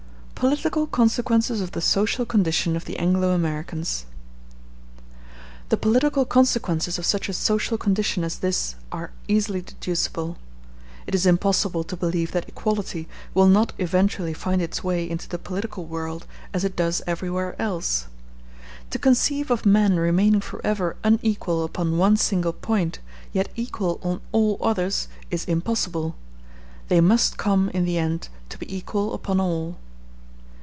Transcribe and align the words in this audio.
Political 0.43 0.87
Consequences 0.87 1.61
Of 1.61 1.73
The 1.73 1.81
Social 1.81 2.25
Condition 2.25 2.75
Of 2.75 2.85
The 2.85 2.97
Anglo 2.97 3.29
Americans 3.29 4.07
The 5.69 5.77
political 5.77 6.25
consequences 6.25 6.97
of 6.97 7.05
such 7.05 7.29
a 7.29 7.33
social 7.33 7.77
condition 7.77 8.23
as 8.23 8.39
this 8.39 8.73
are 8.91 9.11
easily 9.27 9.61
deducible. 9.61 10.37
It 11.05 11.13
is 11.13 11.27
impossible 11.27 11.83
to 11.83 11.95
believe 11.95 12.31
that 12.31 12.49
equality 12.49 13.07
will 13.35 13.45
not 13.45 13.73
eventually 13.77 14.33
find 14.33 14.63
its 14.63 14.83
way 14.83 15.07
into 15.07 15.29
the 15.29 15.37
political 15.37 15.85
world 15.85 16.25
as 16.55 16.63
it 16.63 16.75
does 16.75 17.03
everywhere 17.05 17.55
else. 17.61 18.07
To 18.89 18.97
conceive 18.97 19.51
of 19.51 19.63
men 19.63 19.97
remaining 19.97 20.41
forever 20.41 20.95
unequal 21.03 21.63
upon 21.63 21.97
one 21.99 22.17
single 22.17 22.53
point, 22.53 22.97
yet 23.31 23.49
equal 23.55 23.99
on 24.01 24.21
all 24.31 24.57
others, 24.59 25.07
is 25.29 25.45
impossible; 25.45 26.15
they 26.87 26.99
must 26.99 27.37
come 27.37 27.69
in 27.75 27.85
the 27.85 27.99
end 27.99 28.29
to 28.49 28.57
be 28.57 28.75
equal 28.75 29.13
upon 29.13 29.39
all. 29.39 29.77